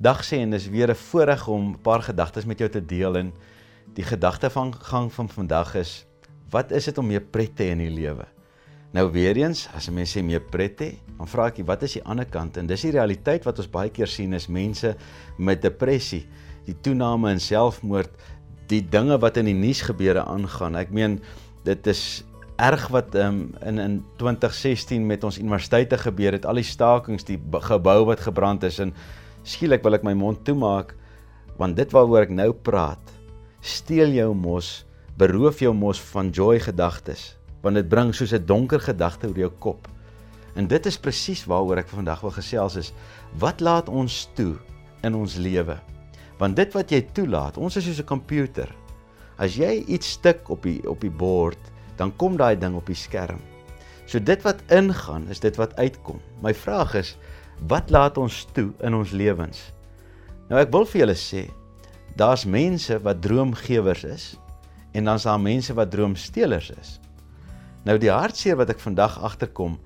[0.00, 3.16] dag sê en dis weer 'n voorreg om 'n paar gedagtes met jou te deel
[3.16, 3.32] en
[3.94, 6.06] die gedagte van gang van vandag is
[6.50, 8.26] wat is dit om meer pret te hê in die lewe?
[8.92, 11.82] Nou weer eens, as 'n mens sê meer pret hê, dan vra ek jy wat
[11.82, 12.56] is die ander kant?
[12.56, 14.96] En dis die realiteit wat ons baie keer sien is mense
[15.38, 16.26] met depressie,
[16.66, 18.10] die toename in selfmoord,
[18.66, 20.76] die dinge wat in die nuus gebeure aangaan.
[20.76, 21.20] Ek meen
[21.64, 22.24] dit is
[22.56, 27.38] erg wat um, in in 2016 met ons universiteite gebeur het, al die stakings, die
[27.52, 28.92] gebou wat gebrand is en
[29.50, 30.94] skielik wil ek my mond toemaak
[31.58, 33.12] want dit waaroor ek nou praat
[33.60, 34.70] steel jou mos
[35.20, 39.50] beroof jou mos van joy gedagtes want dit bring soos 'n donker gedagte oor jou
[39.60, 39.88] kop.
[40.56, 42.92] En dit is presies waaroor ek vandag wil gesels is
[43.38, 44.56] wat laat ons toe
[45.02, 45.76] in ons lewe?
[46.38, 48.68] Want dit wat jy toelaat ons is soos 'n komputer
[49.38, 51.60] as jy iets stik op die op die bord
[51.96, 53.40] dan kom daai ding op die skerm
[54.10, 57.14] so dit wat ingaan is dit wat uitkom my vraag is
[57.70, 59.68] wat laat ons toe in ons lewens?
[60.50, 61.42] Nou ek wil vir julle sê,
[62.18, 64.24] daar's mense wat droomgewers is
[64.96, 66.96] en dan's daar mense wat droomstelers is.
[67.86, 69.76] Nou die hartseer wat ek vandag agterkom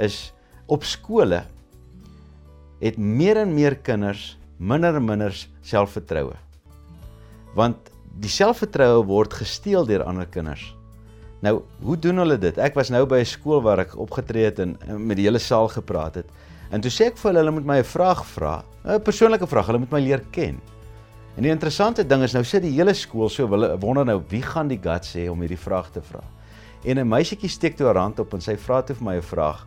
[0.00, 0.32] is
[0.70, 1.42] op skole
[2.80, 5.34] het meer en meer kinders minder en minder
[5.66, 6.36] selfvertroue.
[7.58, 7.90] Want
[8.22, 10.72] die selfvertroue word gesteel deur ander kinders.
[11.44, 12.56] Nou, hoe doen hulle dit?
[12.56, 15.68] Ek was nou by 'n skool waar ek opgetree het en met die hele saal
[15.68, 16.28] gepraat het.
[16.70, 19.66] En toe sê ek vir hulle hulle moet my 'n vraag vra, 'n persoonlike vraag,
[19.66, 20.60] hulle moet my leer ken.
[21.36, 24.42] En die interessante ding is nou sit die hele skool so hulle wonder nou wie
[24.42, 26.22] gaan die guts hê om hierdie vraag te vra.
[26.84, 29.22] En 'n meisietjie steek toe haar hand op en sy vra toe vir my 'n
[29.22, 29.66] vraag.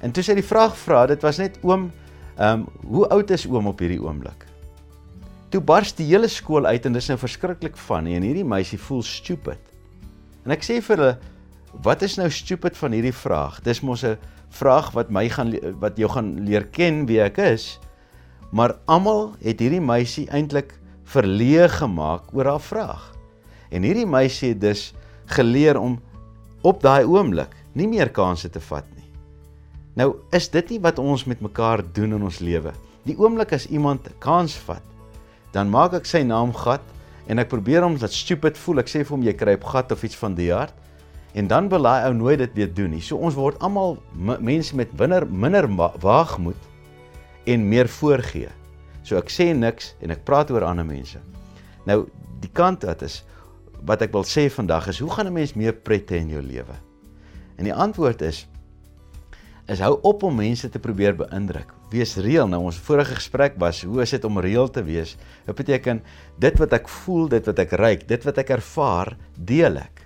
[0.00, 1.92] En toe sy die vraag vra, dit was net oom,
[2.36, 4.44] ehm, um, hoe oud is oom op hierdie oomblik?
[5.48, 9.02] Toe bars die hele skool uit en dis nou verskriklik van en hierdie meisie voel
[9.02, 9.73] stupid.
[10.44, 11.14] En ek sê vir hulle,
[11.84, 13.62] wat is nou stupid van hierdie vraag?
[13.64, 14.18] Dis mos 'n
[14.50, 17.80] vraag wat my gaan wat jou gaan leer ken wie ek is.
[18.52, 23.14] Maar almal het hierdie meisie eintlik verleë gemaak oor haar vraag.
[23.70, 24.94] En hierdie meisie het dus
[25.26, 25.98] geleer om
[26.62, 29.10] op daai oomblik nie meer kansse te vat nie.
[29.94, 32.72] Nou is dit nie wat ons met mekaar doen in ons lewe.
[33.04, 34.82] Die oomblik as iemand kans vat,
[35.52, 36.82] dan maak ek sy naam gat
[37.26, 38.82] en ek probeer hom dat stupid voel.
[38.84, 40.74] Ek sê vir hom jy kry op gat of iets van die aard
[41.34, 43.02] en dan wil hy ou nooit dit weer doen nie.
[43.02, 45.66] So ons word almal mense met minder minder
[46.02, 46.68] waagmoed
[47.50, 48.52] en meer voorgee.
[49.02, 51.18] So ek sê niks en ek praat oor ander mense.
[51.88, 52.04] Nou
[52.40, 53.22] die kant wat is
[53.84, 56.42] wat ek wil sê vandag is hoe gaan 'n mens meer pret hê in jou
[56.42, 56.76] lewe?
[57.58, 58.46] En die antwoord is
[59.68, 61.72] is hou op om mense te probeer beïndruk.
[61.94, 62.48] Wees reël.
[62.50, 65.14] Nou ons vorige gesprek was hoe is dit om reël te wees?
[65.46, 66.02] Dit beteken
[66.42, 70.02] dit wat ek voel, dit wat ek ruik, dit wat ek ervaar, deel ek.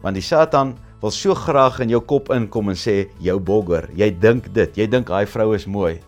[0.00, 4.08] Want die Satan wil so graag in jou kop inkom en sê jou bogger, jy
[4.22, 5.98] dink dit, jy dink daai vrou is mooi,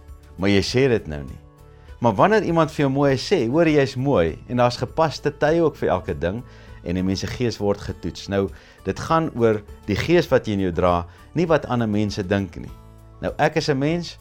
[0.41, 1.41] maar jy sê dit nou nie.
[2.01, 5.77] Maar wanneer iemand vir jou mooi sê, hoor jy's mooi en daar's gepaste tye ook
[5.81, 6.41] vir elke ding
[6.87, 8.29] en die mense gees word getoets.
[8.31, 8.47] Nou
[8.87, 11.03] dit gaan oor die gees wat jy in jou dra,
[11.35, 12.73] nie wat ander mense dink nie.
[13.21, 14.17] Nou ek is 'n mens,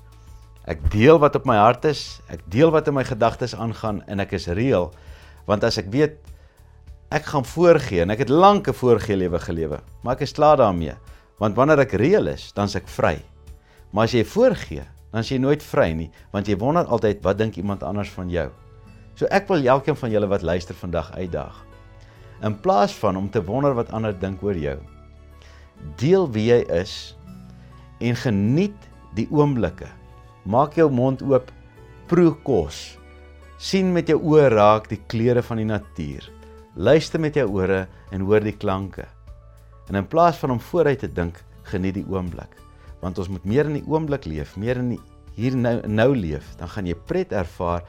[0.68, 4.20] ek deel wat op my hart is, ek deel wat in my gedagtes aangaan en
[4.20, 4.92] ek is reël
[5.48, 6.18] want as ek weet
[7.16, 10.58] ek gaan voorgee en ek het lank 'n voorgee lewe gelewe, maar ek is klaar
[10.58, 10.96] daarmee.
[11.40, 13.22] Want wanneer ek reël is, dan's ek vry.
[13.92, 17.38] Maar as jy voorgee, dan is jy nooit vry nie, want jy wonder altyd wat
[17.38, 18.50] dink iemand anders van jou.
[19.16, 21.66] So ek wil elkeen van julle wat luister vandag uitdaag.
[22.44, 24.78] In plaas van om te wonder wat ander dink oor jou,
[25.96, 27.16] deel wie jy is
[28.00, 28.78] en geniet
[29.16, 29.88] die oomblikke.
[30.48, 31.50] Maak jou mond oop,
[32.08, 32.96] proe kos.
[33.58, 36.28] sien met jou oë raak die kleure van die natuur.
[36.76, 39.08] Luister met jou ore en hoor die klanke.
[39.90, 42.54] En in plaas van om vooruit te dink, geniet die oomblik.
[43.02, 45.02] Want ons moet meer in die oomblik leef, meer in die
[45.34, 47.84] hier nou nou leef, dan gaan jy pret ervaar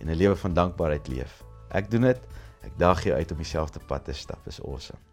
[0.00, 1.44] en 'n lewe van dankbaarheid leef.
[1.70, 2.20] Ek doen dit.
[2.62, 4.44] Ek daag jou uit om dieselfde pad te stap.
[4.44, 5.09] Dis awesome.